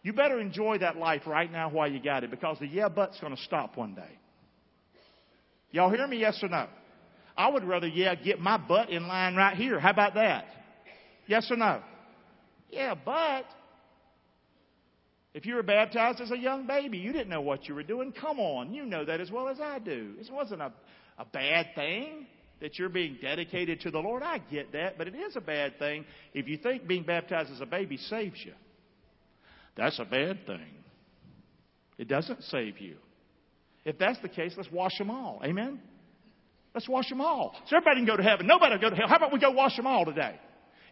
[0.02, 3.18] You better enjoy that life right now while you got it because the yeah, but's
[3.20, 4.18] going to stop one day.
[5.70, 6.18] Y'all hear me?
[6.18, 6.66] Yes or no?
[7.36, 9.78] I would rather, yeah, get my butt in line right here.
[9.78, 10.46] How about that?
[11.26, 11.80] Yes or no?
[12.70, 13.44] Yeah, but
[15.32, 18.12] if you were baptized as a young baby, you didn't know what you were doing.
[18.12, 20.14] Come on, you know that as well as I do.
[20.18, 20.72] It wasn't a,
[21.18, 22.26] a bad thing
[22.60, 24.22] that you're being dedicated to the Lord.
[24.22, 26.04] I get that, but it is a bad thing
[26.34, 28.52] if you think being baptized as a baby saves you.
[29.76, 30.74] That's a bad thing.
[31.98, 32.96] It doesn't save you.
[33.84, 35.40] If that's the case, let's wash them all.
[35.44, 35.80] Amen?
[36.74, 37.54] Let's wash them all.
[37.66, 38.46] So everybody can go to heaven.
[38.46, 39.08] Nobody will go to hell.
[39.08, 40.38] How about we go wash them all today?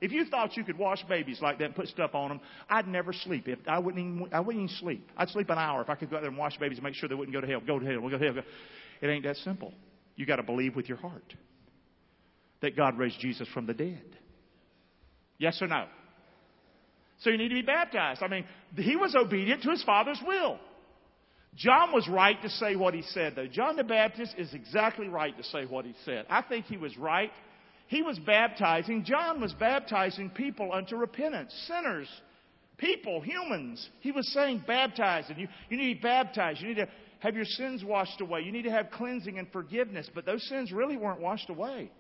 [0.00, 2.86] If you thought you could wash babies like that and put stuff on them, I'd
[2.86, 3.48] never sleep.
[3.48, 5.08] If I wouldn't even, I wouldn't even sleep.
[5.16, 6.94] I'd sleep an hour if I could go out there and wash babies and make
[6.94, 7.60] sure they wouldn't go to hell.
[7.66, 8.00] Go to hell.
[8.00, 8.44] We'll go to hell.
[9.00, 9.72] It ain't that simple.
[10.16, 11.34] You got to believe with your heart
[12.62, 14.04] that God raised Jesus from the dead.
[15.38, 15.86] Yes or no?
[17.20, 18.22] So you need to be baptized.
[18.22, 20.58] I mean, he was obedient to his father's will.
[21.54, 23.46] John was right to say what he said, though.
[23.46, 26.26] John the Baptist is exactly right to say what he said.
[26.28, 27.30] I think he was right
[27.88, 32.08] he was baptizing, John was baptizing people unto repentance, sinners,
[32.78, 33.88] people, humans.
[34.00, 36.60] He was saying, baptize, and you, you need to be baptized.
[36.60, 36.88] You need to
[37.26, 38.42] have your sins washed away.
[38.42, 40.08] You need to have cleansing and forgiveness.
[40.14, 41.90] But those sins really weren't washed away.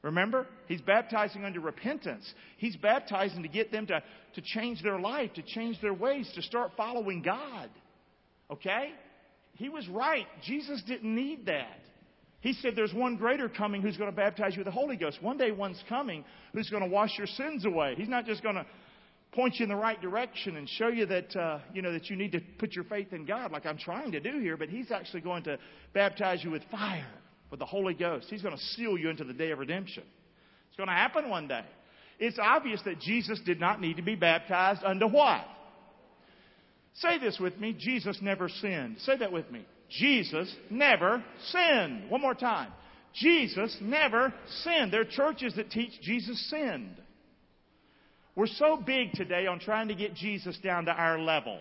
[0.00, 0.46] Remember?
[0.66, 2.24] He's baptizing under repentance.
[2.56, 4.02] He's baptizing to get them to,
[4.34, 7.68] to change their life, to change their ways, to start following God.
[8.50, 8.92] Okay?
[9.56, 10.26] He was right.
[10.44, 11.78] Jesus didn't need that.
[12.40, 15.22] He said there's one greater coming who's going to baptize you with the Holy Ghost.
[15.22, 17.94] One day one's coming who's going to wash your sins away.
[17.96, 18.66] He's not just going to
[19.32, 22.16] point you in the right direction and show you that uh, you know that you
[22.16, 24.90] need to put your faith in God like I'm trying to do here, but he's
[24.90, 25.58] actually going to
[25.94, 27.06] baptize you with fire,
[27.50, 28.26] with the Holy Ghost.
[28.28, 30.04] He's going to seal you into the day of redemption.
[30.68, 31.64] It's going to happen one day.
[32.18, 35.44] It's obvious that Jesus did not need to be baptized unto what?
[36.94, 37.74] Say this with me.
[37.78, 38.98] Jesus never sinned.
[39.00, 39.64] Say that with me.
[39.88, 42.10] Jesus never sinned.
[42.10, 42.70] One more time.
[43.14, 44.92] Jesus never sinned.
[44.92, 46.96] There are churches that teach Jesus sinned.
[48.34, 51.60] We're so big today on trying to get Jesus down to our level.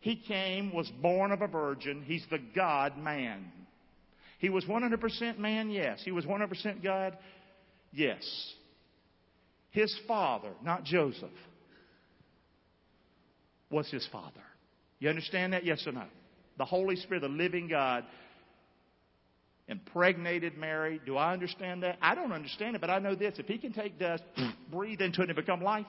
[0.00, 2.02] He came, was born of a virgin.
[2.02, 3.52] He's the God man.
[4.38, 6.00] He was 100% man, yes.
[6.04, 7.18] He was 100% God,
[7.92, 8.22] yes.
[9.70, 11.28] His father, not Joseph,
[13.70, 14.40] was his father.
[14.98, 15.64] You understand that?
[15.64, 16.04] Yes or no?
[16.56, 18.04] The Holy Spirit, the living God,
[19.68, 21.00] impregnated Mary.
[21.04, 21.98] Do I understand that?
[22.00, 23.38] I don't understand it, but I know this.
[23.38, 24.22] If He can take dust,
[24.72, 25.86] breathe into it, and become life,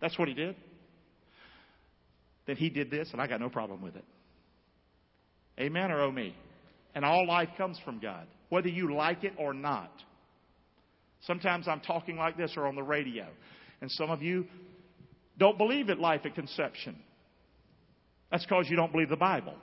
[0.00, 0.56] that's what He did.
[2.46, 4.04] then he did this, and I got no problem with it.
[5.60, 6.34] Amen or oh me?
[6.94, 9.92] And all life comes from God, whether you like it or not.
[11.22, 13.26] Sometimes I'm talking like this or on the radio,
[13.80, 14.46] and some of you
[15.38, 16.96] don't believe in life at conception.
[18.30, 19.54] That's because you don't believe the Bible.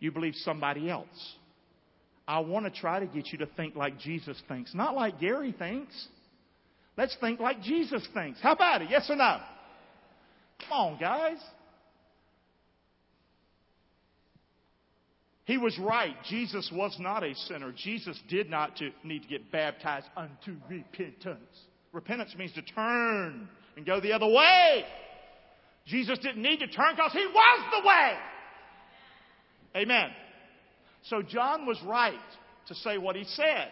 [0.00, 1.36] You believe somebody else.
[2.28, 5.54] I want to try to get you to think like Jesus thinks, not like Gary
[5.56, 6.08] thinks.
[6.96, 8.40] Let's think like Jesus thinks.
[8.42, 8.90] How about it?
[8.90, 9.38] Yes or no?
[10.60, 11.38] Come on, guys.
[15.44, 16.16] He was right.
[16.28, 17.72] Jesus was not a sinner.
[17.72, 21.38] Jesus did not to need to get baptized unto repentance.
[21.92, 24.84] Repentance means to turn and go the other way.
[25.86, 28.14] Jesus didn't need to turn because he was the way.
[29.76, 30.10] Amen.
[31.04, 32.14] So John was right
[32.68, 33.68] to say what he said.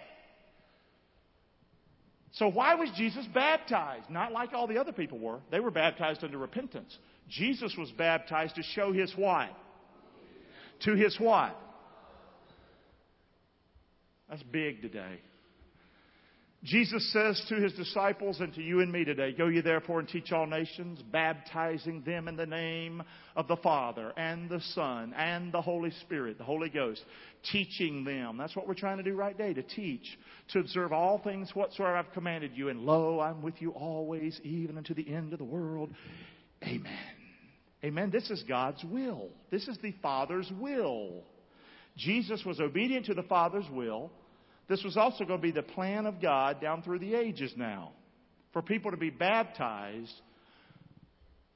[2.33, 4.11] So why was Jesus baptized?
[4.11, 5.39] Not like all the other people were.
[5.51, 6.97] They were baptized unto repentance.
[7.29, 9.49] Jesus was baptized to show his what?
[10.81, 11.57] To his what?
[14.29, 15.21] That's big today.
[16.65, 20.09] Jesus says to his disciples and to you and me today, Go ye therefore and
[20.09, 23.03] teach all nations, baptizing them in the name
[23.37, 27.05] of the Father and the Son and the Holy Spirit, the Holy Ghost,
[27.53, 28.39] teaching them.
[28.39, 30.07] That's what we're trying to do right today, to teach,
[30.53, 32.71] to observe all things whatsoever I've commanded you.
[32.71, 35.91] And lo, I'm with you always, even unto the end of the world.
[36.63, 36.99] Amen.
[37.85, 38.11] Amen.
[38.11, 39.29] This is God's will.
[39.51, 41.25] This is the Father's will.
[41.99, 44.11] Jesus was obedient to the Father's will.
[44.69, 47.93] This was also going to be the plan of God down through the ages now.
[48.53, 50.15] For people to be baptized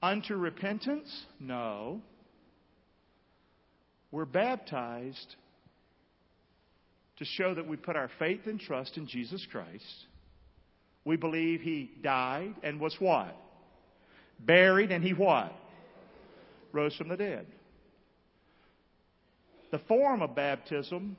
[0.02, 1.08] unto repentance?
[1.40, 2.02] No.
[4.10, 5.36] We're baptized
[7.18, 10.06] to show that we put our faith and trust in Jesus Christ.
[11.04, 13.36] We believe He died and was what?
[14.38, 15.52] Buried and He what?
[16.72, 17.46] Rose from the dead.
[19.70, 21.16] The form of baptism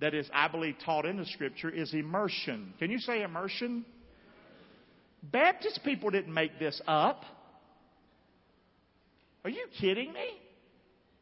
[0.00, 2.72] that is, I believe, taught in the Scripture is immersion.
[2.78, 3.84] Can you say immersion?
[5.22, 7.24] Baptist people didn't make this up.
[9.44, 10.28] Are you kidding me?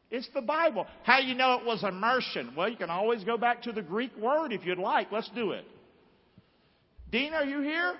[0.09, 0.87] It's the Bible.
[1.03, 2.53] How you know it was immersion?
[2.55, 5.11] Well, you can always go back to the Greek word if you'd like.
[5.11, 5.65] Let's do it.
[7.11, 7.95] Dina, are you here?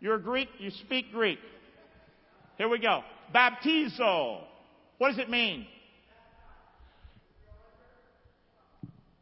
[0.00, 0.48] You're Greek.
[0.58, 1.38] You speak Greek.
[2.56, 3.02] Here we go.
[3.34, 4.40] Baptizo.
[4.98, 5.66] What does it mean?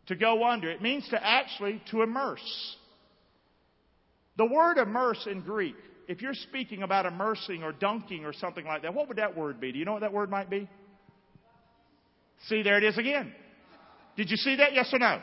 [0.07, 0.71] To go under.
[0.71, 2.77] It means to actually to immerse.
[4.37, 5.77] The word immerse in Greek,
[6.09, 9.61] if you're speaking about immersing or dunking or something like that, what would that word
[9.61, 9.73] be?
[9.73, 10.69] Do you know what that word might be?
[12.49, 13.33] See, there it is again.
[14.16, 14.73] Did you see that?
[14.75, 15.21] Yes or no?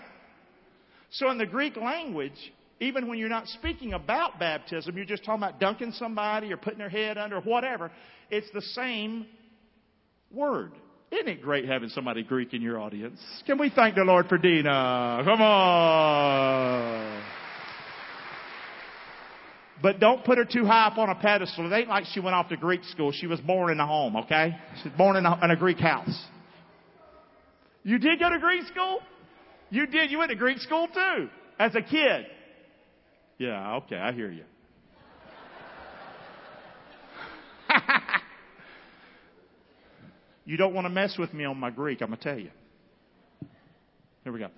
[1.12, 2.34] So in the Greek language,
[2.80, 6.80] even when you're not speaking about baptism, you're just talking about dunking somebody or putting
[6.80, 7.92] their head under whatever,
[8.30, 9.28] it's the same
[10.32, 10.72] word.
[11.14, 13.20] Isn't it great having somebody Greek in your audience?
[13.46, 15.22] Can we thank the Lord for Dina?
[15.24, 17.24] Come on.
[19.82, 21.72] But don't put her too high up on a pedestal.
[21.72, 23.12] It ain't like she went off to Greek school.
[23.12, 24.58] She was born in a home, okay?
[24.82, 26.26] She was born in a, in a Greek house.
[27.84, 29.00] You did go to Greek school?
[29.70, 30.10] You did.
[30.10, 32.26] You went to Greek school too, as a kid.
[33.38, 34.46] Yeah, okay, I hear you.
[40.46, 42.50] You don't want to mess with me on my Greek, I'm going to tell you.
[44.24, 44.50] Here we go.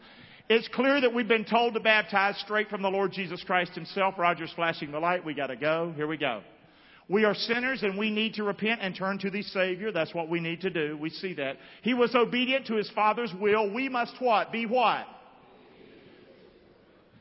[0.48, 4.16] It's clear that we've been told to baptize straight from the Lord Jesus Christ Himself.
[4.18, 5.26] Roger's flashing the light.
[5.26, 5.92] We got to go.
[5.96, 6.42] Here we go.
[7.08, 9.92] We are sinners and we need to repent and turn to the Savior.
[9.92, 10.98] That's what we need to do.
[10.98, 11.58] We see that.
[11.82, 13.72] He was obedient to His Father's will.
[13.72, 14.52] We must what?
[14.52, 15.06] Be what?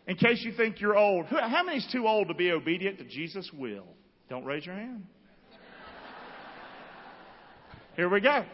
[0.07, 1.27] In case you think you're old.
[1.27, 3.87] How many's too old to be obedient to Jesus' will?
[4.29, 5.05] Don't raise your hand.
[7.97, 8.45] Here we go.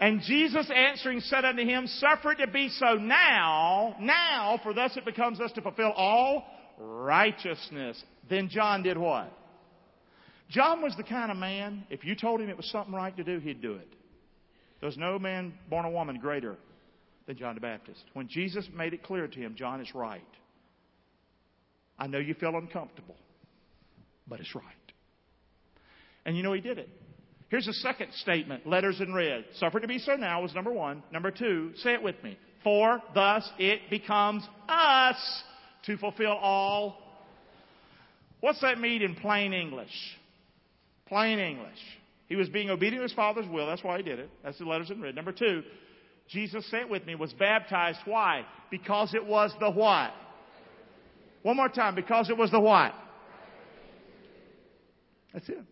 [0.00, 4.96] And Jesus answering said unto him, Suffer it to be so now, now, for thus
[4.96, 6.44] it becomes us to fulfill all
[6.78, 8.02] righteousness.
[8.28, 9.32] Then John did what?
[10.50, 13.24] John was the kind of man, if you told him it was something right to
[13.24, 13.88] do, he'd do it.
[14.80, 16.56] There's no man born a woman greater
[17.26, 18.02] than John the Baptist.
[18.12, 20.20] When Jesus made it clear to him, John is right.
[21.98, 23.16] I know you feel uncomfortable,
[24.26, 24.64] but it's right.
[26.26, 26.88] And you know he did it.
[27.54, 29.44] Here's a second statement, letters in red.
[29.58, 31.04] Suffer to be so now was number one.
[31.12, 32.36] Number two, say it with me.
[32.64, 35.44] For thus it becomes us
[35.86, 36.98] to fulfill all.
[38.40, 39.86] What's that mean in plain English?
[41.06, 41.78] Plain English.
[42.26, 43.68] He was being obedient to his Father's will.
[43.68, 44.30] That's why he did it.
[44.42, 45.14] That's the letters in red.
[45.14, 45.62] Number two,
[46.28, 48.00] Jesus, say it with me, was baptized.
[48.04, 48.44] Why?
[48.68, 50.10] Because it was the what?
[51.42, 51.94] One more time.
[51.94, 52.92] Because it was the what?
[55.32, 55.64] That's it.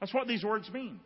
[0.00, 1.00] That's what these words mean.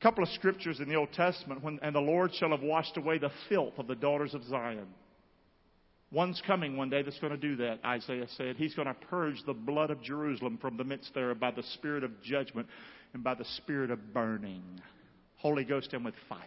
[0.00, 2.96] A couple of scriptures in the Old Testament, when, and the Lord shall have washed
[2.96, 4.86] away the filth of the daughters of Zion.
[6.10, 8.56] One's coming one day that's going to do that, Isaiah said.
[8.56, 12.02] He's going to purge the blood of Jerusalem from the midst thereof by the spirit
[12.02, 12.66] of judgment
[13.12, 14.62] and by the spirit of burning.
[15.36, 16.40] Holy Ghost and with fire.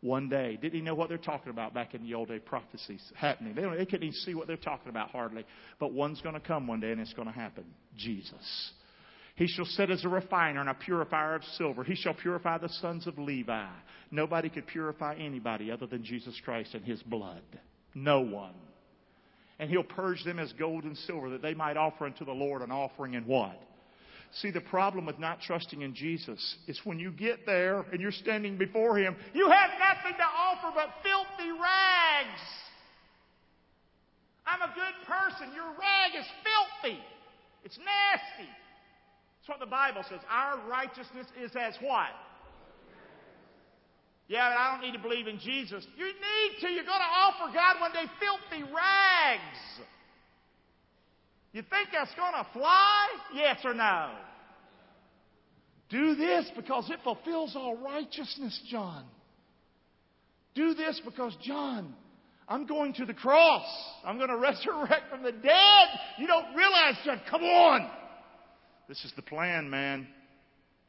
[0.00, 0.58] One day.
[0.60, 3.54] Didn't he know what they're talking about back in the old day prophecies happening?
[3.54, 5.44] They, they couldn't even see what they're talking about hardly.
[5.78, 7.64] But one's going to come one day and it's going to happen.
[7.96, 8.72] Jesus.
[9.38, 11.84] He shall sit as a refiner and a purifier of silver.
[11.84, 13.68] He shall purify the sons of Levi.
[14.10, 17.44] Nobody could purify anybody other than Jesus Christ and his blood.
[17.94, 18.56] No one.
[19.60, 22.62] And he'll purge them as gold and silver that they might offer unto the Lord
[22.62, 23.56] an offering in what?
[24.42, 28.10] See, the problem with not trusting in Jesus is when you get there and you're
[28.10, 32.42] standing before Him, you have nothing to offer but filthy rags.
[34.44, 35.54] I'm a good person.
[35.54, 36.98] Your rag is filthy.
[37.64, 38.50] It's nasty.
[39.48, 40.20] That's what the Bible says.
[40.30, 42.08] Our righteousness is as what?
[44.28, 45.86] Yeah, but I don't need to believe in Jesus.
[45.96, 46.68] You need to.
[46.68, 49.86] You're going to offer God one day filthy rags.
[51.52, 53.06] You think that's going to fly?
[53.34, 54.10] Yes or no?
[55.88, 59.04] Do this because it fulfills all righteousness, John.
[60.54, 61.94] Do this because, John,
[62.46, 63.64] I'm going to the cross.
[64.04, 65.88] I'm going to resurrect from the dead.
[66.18, 67.22] You don't realize, John.
[67.30, 67.90] Come on.
[68.88, 70.06] This is the plan, man,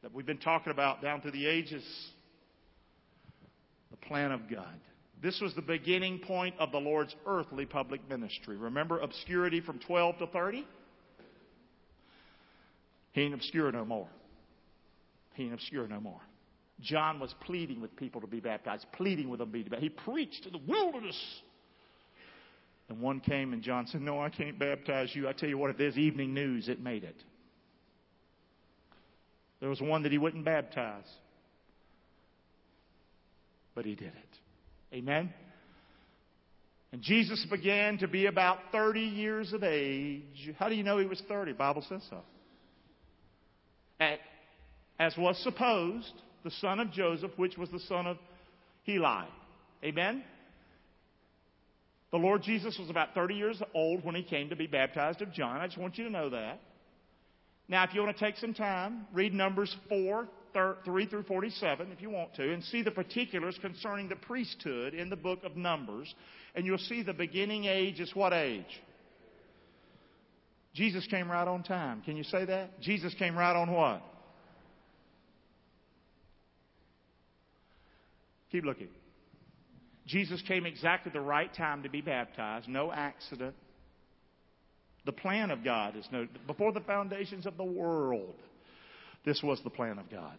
[0.02, 1.84] that we've been talking about down through the ages.
[3.90, 4.80] The plan of God.
[5.22, 8.56] This was the beginning point of the Lord's earthly public ministry.
[8.56, 10.66] Remember obscurity from 12 to 30?
[13.12, 14.08] He ain't obscure no more.
[15.34, 16.20] He ain't obscure no more.
[16.80, 19.82] John was pleading with people to be baptized, pleading with them to be baptized.
[19.82, 21.20] He preached in the wilderness.
[22.88, 25.28] And one came and John said, No, I can't baptize you.
[25.28, 27.16] I tell you what, if there's evening news, it made it.
[29.60, 31.08] There was one that he wouldn't baptize.
[33.74, 34.94] But he did it.
[34.94, 35.32] Amen?
[36.92, 40.50] And Jesus began to be about 30 years of age.
[40.58, 41.52] How do you know he was 30?
[41.52, 42.18] Bible says so.
[44.00, 44.18] At,
[44.98, 48.16] as was supposed, the son of Joseph, which was the son of
[48.86, 49.28] Heli.
[49.84, 50.24] Amen?
[52.10, 55.32] The Lord Jesus was about 30 years old when he came to be baptized of
[55.32, 55.60] John.
[55.60, 56.60] I just want you to know that.
[57.70, 60.28] Now, if you want to take some time, read Numbers 4,
[60.84, 65.08] 3 through 47, if you want to, and see the particulars concerning the priesthood in
[65.08, 66.12] the book of Numbers.
[66.56, 68.82] And you'll see the beginning age is what age?
[70.74, 72.02] Jesus came right on time.
[72.02, 72.80] Can you say that?
[72.80, 74.02] Jesus came right on what?
[78.50, 78.88] Keep looking.
[80.06, 82.68] Jesus came exactly the right time to be baptized.
[82.68, 83.54] No accident.
[85.06, 88.34] The plan of God is no, before the foundations of the world,
[89.24, 90.38] this was the plan of God.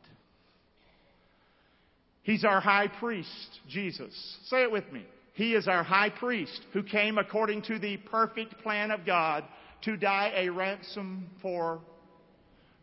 [2.24, 4.13] He's our high priest, Jesus.
[4.45, 5.04] Say it with me.
[5.34, 9.43] He is our high priest who came according to the perfect plan of God
[9.84, 11.82] to die a ransom for,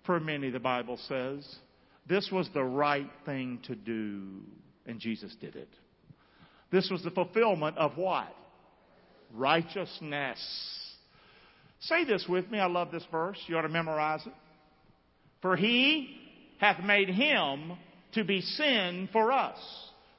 [0.05, 1.47] for many, the Bible says.
[2.09, 4.41] This was the right thing to do,
[4.87, 5.69] and Jesus did it.
[6.73, 8.35] This was the fulfillment of what?
[9.33, 10.39] Righteousness.
[11.81, 12.59] Say this with me.
[12.59, 13.39] I love this verse.
[13.47, 14.33] You ought to memorize it.
[15.41, 16.17] For he
[16.59, 17.75] hath made him
[18.15, 19.59] to be sin for us,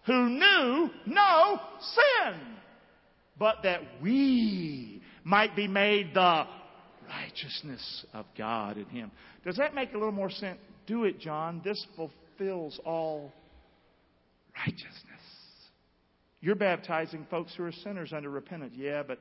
[0.06, 2.39] who knew no sin,
[3.38, 6.45] but that we might be made the
[7.10, 9.12] righteousness of God in him.
[9.43, 10.60] Does that make a little more sense?
[10.88, 11.62] Do it, John.
[11.63, 13.34] This fulfills all
[14.56, 14.93] righteousness.
[16.41, 18.74] You're baptizing folks who are sinners under repentance.
[18.78, 19.19] Yeah, but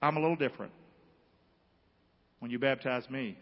[0.00, 0.72] I'm a little different.
[2.44, 3.38] When you baptize me,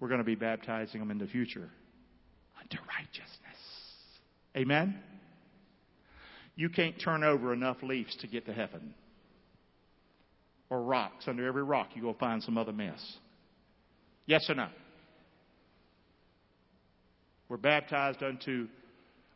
[0.00, 1.70] we're going to be baptizing them in the future
[2.60, 3.60] unto righteousness.
[4.56, 4.98] Amen?
[6.56, 8.92] You can't turn over enough leaves to get to heaven.
[10.68, 11.28] Or rocks.
[11.28, 13.00] Under every rock, you go find some other mess.
[14.26, 14.66] Yes or no?
[17.48, 18.66] We're baptized unto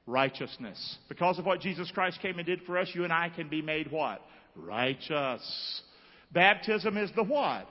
[0.08, 0.98] righteousness.
[1.08, 3.62] Because of what Jesus Christ came and did for us, you and I can be
[3.62, 4.20] made what?
[4.56, 5.82] Righteous.
[6.32, 7.68] Baptism is the what?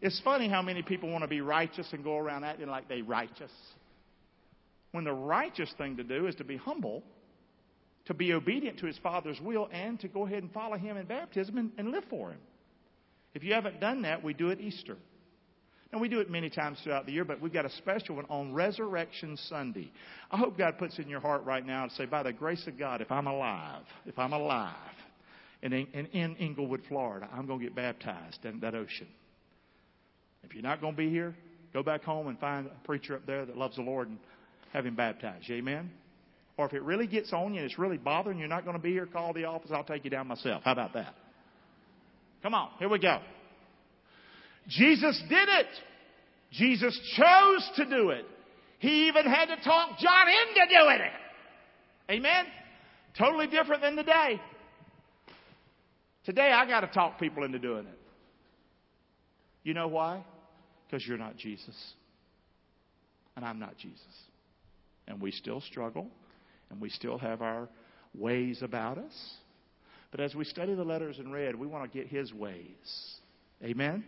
[0.00, 3.02] It's funny how many people want to be righteous and go around acting like they
[3.02, 3.52] righteous.
[4.92, 7.02] When the righteous thing to do is to be humble,
[8.06, 11.06] to be obedient to his Father's will, and to go ahead and follow him in
[11.06, 12.40] baptism and, and live for him.
[13.34, 14.96] If you haven't done that, we do it Easter.
[15.92, 18.24] And we do it many times throughout the year, but we've got a special one
[18.28, 19.90] on Resurrection Sunday.
[20.30, 22.78] I hope God puts in your heart right now to say, by the grace of
[22.78, 24.74] God, if I'm alive, if I'm alive,
[25.62, 29.08] in, in, in Englewood, Florida, I'm going to get baptized in that ocean.
[30.44, 31.34] If you're not going to be here,
[31.72, 34.18] go back home and find a preacher up there that loves the Lord and
[34.72, 35.50] have him baptized.
[35.50, 35.90] Amen?
[36.56, 38.76] Or if it really gets on you and it's really bothering you, you're not going
[38.76, 39.70] to be here, call the office.
[39.72, 40.62] I'll take you down myself.
[40.64, 41.14] How about that?
[42.42, 43.20] Come on, here we go.
[44.68, 45.66] Jesus did it.
[46.52, 48.24] Jesus chose to do it.
[48.78, 52.12] He even had to talk John into doing it.
[52.12, 52.46] Amen?
[53.18, 54.40] Totally different than today.
[56.24, 57.99] Today I got to talk people into doing it.
[59.62, 60.24] You know why?
[60.86, 61.76] Because you're not Jesus.
[63.36, 64.00] And I'm not Jesus.
[65.06, 66.08] And we still struggle.
[66.70, 67.68] And we still have our
[68.14, 69.34] ways about us.
[70.10, 73.14] But as we study the letters in red, we want to get His ways.
[73.62, 74.04] Amen?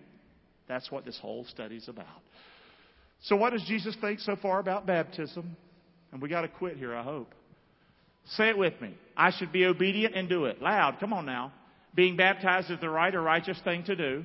[0.68, 2.06] That's what this whole study's about.
[3.22, 5.56] So, what does Jesus think so far about baptism?
[6.10, 7.34] And we got to quit here, I hope.
[8.36, 8.94] Say it with me.
[9.16, 10.60] I should be obedient and do it.
[10.60, 10.98] Loud.
[11.00, 11.52] Come on now.
[11.94, 14.24] Being baptized is the right or righteous thing to do.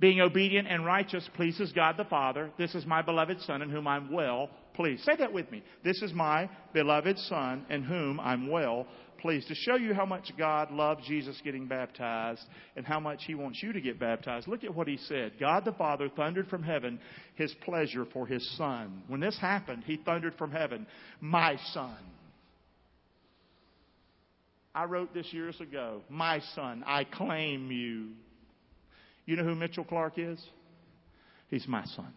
[0.00, 2.50] Being obedient and righteous pleases God the Father.
[2.58, 5.04] This is my beloved Son in whom I'm well pleased.
[5.04, 5.62] Say that with me.
[5.84, 8.86] This is my beloved Son in whom I'm well
[9.18, 9.48] pleased.
[9.48, 12.42] To show you how much God loved Jesus getting baptized
[12.76, 15.32] and how much He wants you to get baptized, look at what He said.
[15.38, 16.98] God the Father thundered from heaven
[17.34, 19.02] His pleasure for His Son.
[19.06, 20.86] When this happened, He thundered from heaven,
[21.20, 21.98] My Son.
[24.74, 26.02] I wrote this years ago.
[26.08, 28.10] My son, I claim you.
[29.26, 30.42] You know who Mitchell Clark is?
[31.48, 32.12] He's my son.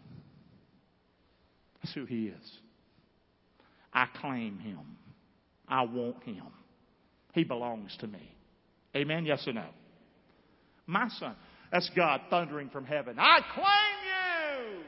[1.81, 2.51] That's who he is.
[3.93, 4.79] I claim him.
[5.67, 6.45] I want him.
[7.33, 8.35] He belongs to me.
[8.95, 9.25] Amen?
[9.25, 9.65] Yes or no?
[10.85, 11.35] My son.
[11.71, 13.17] That's God thundering from heaven.
[13.17, 14.83] I claim you!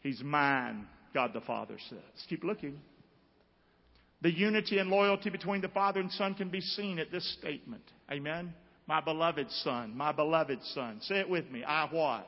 [0.00, 2.26] He's mine, God the Father says.
[2.28, 2.80] Keep looking.
[4.22, 7.82] The unity and loyalty between the Father and Son can be seen at this statement.
[8.10, 8.54] Amen?
[8.86, 10.98] My beloved Son, my beloved Son.
[11.02, 11.62] Say it with me.
[11.64, 12.26] I what?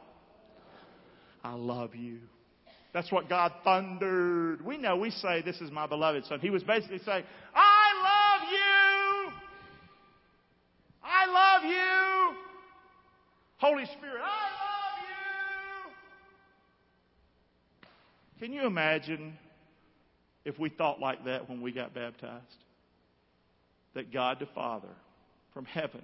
[1.43, 2.19] I love you.
[2.93, 4.65] That's what God thundered.
[4.65, 6.39] We know we say, This is my beloved Son.
[6.41, 7.25] He was basically saying,
[7.55, 9.33] I love you.
[11.03, 12.37] I love you.
[13.57, 14.99] Holy Spirit, I love
[18.39, 18.47] you.
[18.47, 19.37] Can you imagine
[20.45, 22.45] if we thought like that when we got baptized?
[23.95, 24.89] That God the Father
[25.53, 26.03] from heaven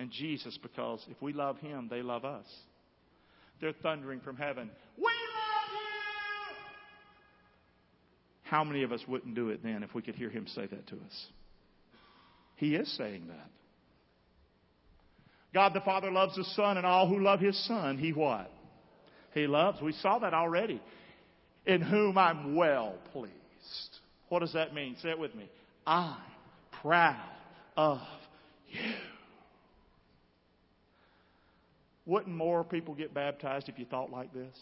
[0.00, 2.46] and Jesus, because if we love Him, they love us.
[3.60, 6.56] They're thundering from heaven, We love you!
[8.44, 10.86] How many of us wouldn't do it then if we could hear Him say that
[10.88, 11.26] to us?
[12.56, 13.50] He is saying that.
[15.52, 18.50] God the Father loves the Son, and all who love His Son, He what?
[19.34, 19.82] He loves.
[19.82, 20.80] We saw that already
[21.66, 23.34] in whom I'm well pleased.
[24.30, 24.96] What does that mean?
[25.02, 25.50] Say it with me.
[25.86, 26.16] I'm
[26.80, 27.20] proud
[27.76, 28.00] of
[28.70, 28.80] you.
[32.10, 34.58] Wouldn't more people get baptized if you thought like this?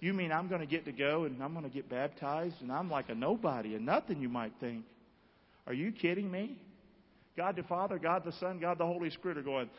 [0.00, 2.70] You mean I'm going to get to go and I'm going to get baptized and
[2.70, 4.84] I'm like a nobody and nothing, you might think.
[5.66, 6.58] Are you kidding me?
[7.38, 9.70] God the Father, God the Son, God the Holy Spirit are going,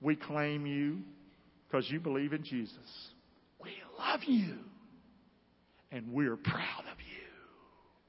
[0.00, 1.00] We claim you
[1.68, 3.10] because you believe in Jesus.
[3.62, 4.54] We love you
[5.92, 7.26] and we're proud of you.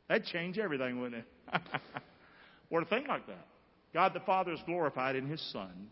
[0.07, 1.61] That'd change everything, wouldn't it?
[2.69, 3.47] or a thing like that.
[3.93, 5.89] God the Father is glorified in His Son.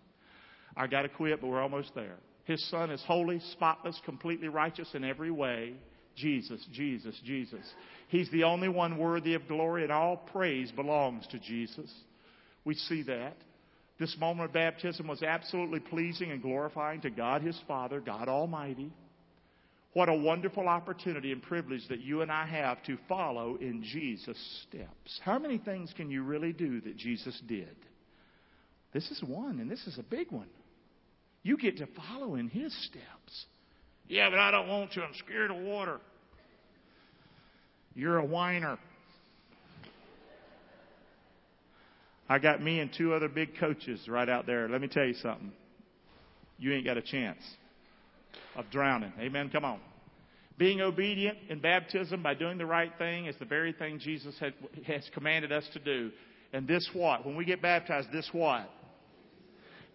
[0.75, 2.17] I got to quit, but we're almost there.
[2.45, 5.75] His Son is holy, spotless, completely righteous in every way.
[6.15, 7.65] Jesus, Jesus, Jesus.
[8.09, 11.91] He's the only one worthy of glory, and all praise belongs to Jesus.
[12.65, 13.35] We see that.
[13.99, 18.91] This moment of baptism was absolutely pleasing and glorifying to God His Father, God Almighty.
[19.93, 24.65] What a wonderful opportunity and privilege that you and I have to follow in Jesus'
[24.67, 25.19] steps.
[25.23, 27.75] How many things can you really do that Jesus did?
[28.91, 30.49] This is one, and this is a big one.
[31.43, 33.45] You get to follow in his steps.
[34.07, 35.03] Yeah, but I don't want to.
[35.03, 35.99] I'm scared of water.
[37.95, 38.79] You're a whiner.
[42.29, 44.67] I got me and two other big coaches right out there.
[44.69, 45.51] Let me tell you something.
[46.57, 47.41] You ain't got a chance
[48.55, 49.11] of drowning.
[49.19, 49.49] Amen.
[49.49, 49.79] Come on.
[50.57, 54.53] Being obedient in baptism by doing the right thing is the very thing Jesus had,
[54.85, 56.11] has commanded us to do.
[56.53, 57.25] And this what?
[57.25, 58.69] When we get baptized, this what?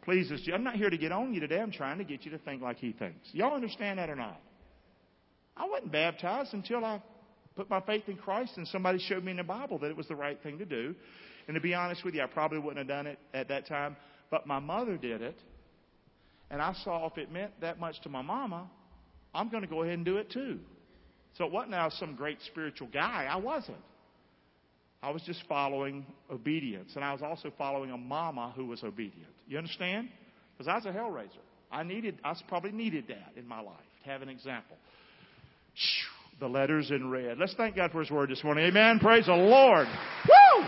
[0.08, 0.54] Pleases you.
[0.54, 1.60] I'm not here to get on you today.
[1.60, 3.28] I'm trying to get you to think like he thinks.
[3.32, 4.40] Y'all understand that or not?
[5.54, 7.02] I wasn't baptized until I
[7.56, 10.08] put my faith in Christ and somebody showed me in the Bible that it was
[10.08, 10.94] the right thing to do.
[11.46, 13.98] And to be honest with you, I probably wouldn't have done it at that time.
[14.30, 15.36] But my mother did it.
[16.50, 18.66] And I saw if it meant that much to my mama,
[19.34, 20.58] I'm going to go ahead and do it too.
[21.36, 23.26] So it wasn't was some great spiritual guy.
[23.30, 23.76] I wasn't.
[25.02, 26.92] I was just following obedience.
[26.94, 29.34] And I was also following a mama who was obedient.
[29.48, 30.08] You understand?
[30.56, 31.32] Because I was a hell raiser.
[31.72, 34.76] I needed, I probably needed that in my life to have an example.
[36.40, 37.38] The letters in red.
[37.38, 38.66] Let's thank God for His Word this morning.
[38.66, 38.98] Amen.
[39.00, 39.86] Praise the Lord.
[39.86, 40.66] Woo!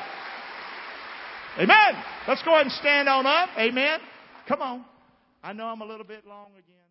[1.59, 2.05] Amen.
[2.27, 3.51] Let's go ahead and stand on up.
[3.59, 4.01] Amen.
[4.49, 4.85] Come on.
[5.43, 6.90] I know I'm a little bit long again.